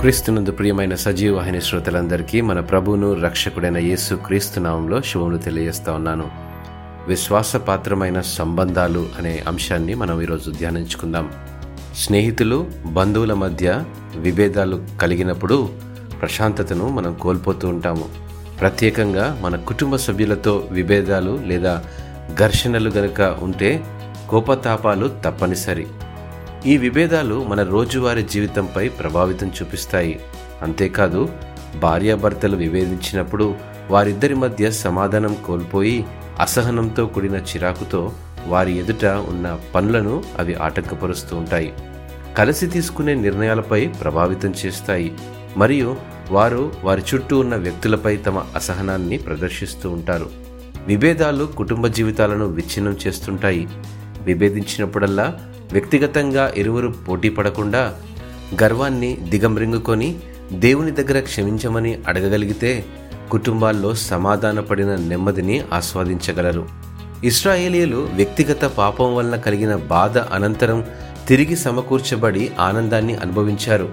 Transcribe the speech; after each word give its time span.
క్రీస్తునందు 0.00 0.50
ప్రియమైన 0.50 0.94
సజీవ 0.94 1.36
వాహిని 1.36 1.60
శ్రోతలందరికీ 1.60 2.40
మన 2.40 2.60
ప్రభువును 2.60 3.22
రక్షకుడైన 3.22 3.78
యేసు 3.78 4.14
క్రీస్తునామంలో 4.14 5.02
శుభములు 5.02 5.38
తెలియజేస్తా 5.38 5.92
ఉన్నాను. 5.92 6.30
విశ్వాసపాత్రమైన 7.08 8.20
సంబంధాలు 8.20 9.08
అనే 9.18 9.44
అంశాన్ని 9.48 9.94
మనం 9.94 10.22
ఈరోజు 10.22 10.50
ధ్యానించుకుందాం. 10.50 11.30
స్నేహితులు 11.96 12.66
బంధువుల 12.86 13.32
మధ్య 13.32 13.84
విభేదాలు 14.16 14.86
కలిగినప్పుడు 15.02 15.68
ప్రశాంతతను 16.20 16.88
మనం 16.88 17.14
కోల్పోతూ 17.14 17.68
ఉంటాము. 17.68 18.04
ప్రత్యేకంగా 18.60 19.38
మన 19.42 19.56
కుటుంబ 19.56 19.96
సభ్యులతో 19.96 20.68
విభేదాలు 20.70 21.40
లేదా 21.46 21.84
ఘర్షణలు 22.38 22.90
గనుక 22.90 23.36
ఉంటే 23.42 23.84
కోపతాపాలు 24.30 25.10
తప్పనిసరి. 25.24 25.86
ఈ 26.66 26.76
విభేదాలు 26.76 27.44
మన 27.44 27.62
రోజువారీ 27.62 28.22
జీవితంపై 28.22 28.88
ప్రభావితం 28.88 29.48
చూపిస్తాయి. 29.48 30.20
అంతేకాదు 30.62 31.28
భార్యాభర్తలు 31.78 32.56
విభేదించినప్పుడు 32.56 33.54
వారిద్దరి 33.90 34.34
మధ్య 34.34 34.70
సమాధానం 34.70 35.36
కోల్పోయి 35.46 36.06
అసహనంతో 36.40 37.06
కూడిన 37.06 37.36
చిరాకుతో 37.36 38.12
వారి 38.46 38.78
ఎదుట 38.78 39.04
ఉన్న 39.04 39.58
పనులను 39.74 40.24
అవి 40.38 40.54
ఆటంకపరుస్తూ 40.54 41.36
ఉంటాయి. 41.36 41.72
కలిసి 42.38 42.66
తీసుకునే 42.66 43.14
నిర్ణయాలపై 43.14 43.86
ప్రభావితం 43.86 44.54
చేస్తాయి. 44.66 45.12
మరియు 45.56 45.96
వారు 46.30 46.72
వారి 46.84 47.02
చుట్టూ 47.14 47.38
ఉన్న 47.38 47.56
వ్యక్తులపై 47.56 48.16
తమ 48.16 48.38
అసహనాన్ని 48.38 49.18
ప్రదర్శిస్తూ 49.18 49.90
ఉంటారు. 49.90 50.30
విభేదాలు 50.86 51.44
కుటుంబ 51.44 51.86
జీవితాలను 51.86 52.46
విచ్ఛిన్నం 52.46 52.96
చేస్తుంటాయి. 53.06 53.68
విభేదించినప్పుడల్లా 54.22 55.38
వ్యక్తిగతంగా 55.72 56.52
ఇరువురు 56.56 56.88
పోటీ 56.88 57.28
పడకుండా 57.28 57.94
గర్వాన్ని 58.62 59.16
దిగమ్రింగుకొని 59.28 60.18
దేవుని 60.52 60.90
దగ్గర 60.90 61.20
క్షమించమని 61.20 61.98
అడగగలిగితే 62.08 62.84
కుటుంబాల్లో 63.30 63.94
సమాధానపడిన 63.94 64.96
నెమ్మదిని 64.96 65.62
ఆస్వాదించగలరు. 65.72 66.68
ఇస్రాయేలీలు 67.24 68.08
వ్యక్తిగత 68.14 68.64
పాపం 68.64 69.16
వలన 69.16 69.36
కలిగిన 69.36 69.76
బాధ 69.76 70.18
అనంతరం 70.18 70.84
తిరిగి 71.28 71.56
సమకూర్చబడి 71.56 72.50
ఆనందాన్ని 72.60 73.14
అనుభవించారు. 73.14 73.88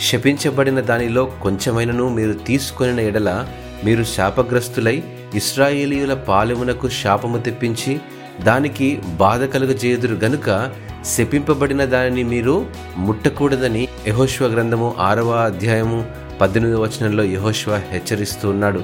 శపించబడిన 0.00 0.80
దానిలో 0.80 1.32
కొంచెమైనను 1.42 2.08
మీరు 2.08 2.32
తీసుకొనిన 2.32 3.00
ఎడల 3.00 3.48
మీరు 3.84 4.04
శాపగ్రస్తులై 4.04 5.02
ఇస్రాయేలీయుల 5.34 6.14
పాలెమునకు 6.14 6.88
శాపము 6.88 7.38
తెప్పించి 7.38 8.00
దానికి 8.44 9.02
బాధ 9.04 9.44
కలుగజేయుదురు 9.44 10.14
గనుక 10.14 10.70
శపింపబడిన 11.04 11.84
దానిని 11.84 12.22
మీరు 12.22 12.66
ముట్టకూడదని 12.96 13.88
యహోశ్వ 14.08 14.46
గ్రంథము 14.46 14.94
ఆరవ 14.98 15.30
అధ్యాయము 15.30 16.06
పద్దెనిమిది 16.40 16.78
వచనంలో 16.78 17.24
యహోశ్వ 17.24 17.80
హెచ్చరిస్తూ 17.90 18.50
ఉన్నాడు. 18.50 18.82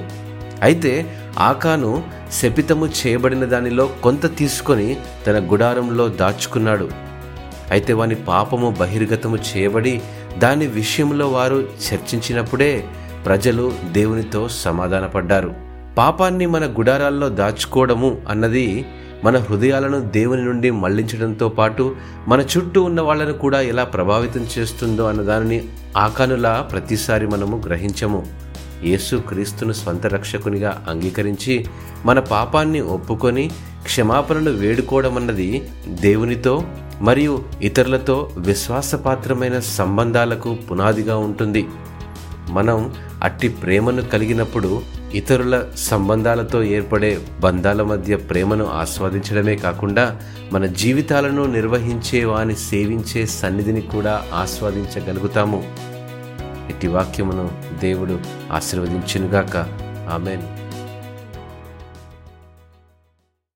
అయితే 0.61 1.05
ఆకాను 1.39 2.03
శపితము 2.31 2.85
చేయబడిన 2.85 3.45
దానిలో 3.45 3.89
కొంత 4.03 4.37
తీసుకొని 4.37 4.97
తన 5.27 5.49
గుడారంలో 5.51 6.07
దాచుకున్నాడు. 6.07 6.89
అయితే 7.71 7.93
వాని 7.93 8.15
పాపము 8.15 8.75
బహిర్గతము 8.79 9.37
చేయబడి 9.37 10.01
దాని 10.37 10.67
విషయంలో 10.67 11.27
వారు 11.27 11.67
చర్చించినప్పుడే 11.87 12.85
ప్రజలు 13.25 13.73
దేవునితో 13.91 14.47
సమాధానపడ్డారు. 14.47 15.53
పాపాన్ని 15.97 16.45
మన 16.45 16.65
గుడారాల్లో 16.65 17.29
దాచుకోవడము 17.29 18.17
అన్నది 18.29 18.85
మన 19.23 19.37
హృదయాలను 19.37 19.99
దేవుని 19.99 20.41
నుండి 20.41 20.71
మళ్ళించడంతో 20.71 21.49
పాటు 21.49 21.95
మన 22.27 22.41
చుట్టూ 22.41 22.83
ఉన్న 22.83 23.01
వాళ్ళను 23.01 23.33
కూడా 23.33 23.61
ఎలా 23.61 23.83
ప్రభావితం 23.83 24.47
చేస్తుందో 24.59 25.03
అన్న 25.03 25.21
దానిని 25.21 25.63
ఆకానులా 25.97 26.69
ప్రతిసారి 26.71 27.27
మనము 27.27 27.63
గ్రహించము. 27.65 28.25
యేసు 28.83 29.15
క్రీస్తును 29.15 29.73
స్వంత 29.73 30.07
రక్షకునిగా 30.07 30.85
అంగీకరించి 30.89 31.65
మన 32.05 32.19
పాపాన్ని 32.19 32.81
ఒప్పుకొని 32.81 33.51
క్షమాపణను 33.83 34.51
వేడుకోవడం 34.51 35.17
అన్నది 35.17 35.67
దేవునితో 35.87 36.63
మరియు 37.01 37.43
ఇతరులతో 37.61 38.31
విశ్వాసపాత్రమైన 38.37 39.59
సంబంధాలకు 39.59 40.57
పునాదిగా 40.71 41.17
ఉంటుంది. 41.17 41.65
మనం 42.49 42.93
అట్టి 43.23 43.47
ప్రేమను 43.47 44.01
కలిగినప్పుడు 44.01 44.81
ఇతరుల 45.15 45.63
సంబంధాలతో 45.77 46.63
ఏర్పడే 46.63 47.19
బంధాల 47.39 47.83
మధ్య 47.83 48.15
ప్రేమను 48.15 48.65
ఆస్వాదించడమే 48.65 49.55
కాకుండా 49.55 50.19
మన 50.51 50.65
జీవితాలను 50.65 51.45
నిర్వహించే 51.45 52.25
వాని 52.25 52.55
సేవించే 52.55 53.25
సన్నిధిని 53.25 53.81
కూడా 53.81 54.23
ఆస్వాదించగలుగుతాము. 54.33 55.63
ఇట్టి 56.69 56.87
వాక్యమును 56.87 57.51
దేవుడు 57.81 58.19
ఆశీర్వదించునుగాక. 58.51 59.57
ఆమెను. 60.13 60.64